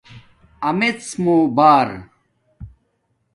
امیڎ 0.69 0.97
مُو 1.23 1.33
بار 1.55 1.87